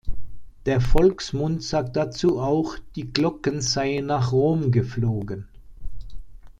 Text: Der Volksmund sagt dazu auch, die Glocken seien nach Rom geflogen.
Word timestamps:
Der 0.65 0.81
Volksmund 0.81 1.61
sagt 1.61 1.95
dazu 1.95 2.39
auch, 2.39 2.75
die 2.95 3.13
Glocken 3.13 3.61
seien 3.61 4.07
nach 4.07 4.31
Rom 4.31 4.71
geflogen. 4.71 5.47